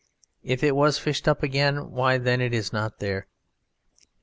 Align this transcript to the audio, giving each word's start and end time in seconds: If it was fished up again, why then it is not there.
If 0.41 0.63
it 0.63 0.75
was 0.75 0.97
fished 0.97 1.27
up 1.27 1.43
again, 1.43 1.91
why 1.91 2.17
then 2.17 2.41
it 2.41 2.55
is 2.55 2.73
not 2.73 2.97
there. 2.97 3.27